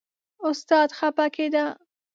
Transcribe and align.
استاد 0.49 0.89
خپه 0.97 1.25
کېده. 1.35 1.65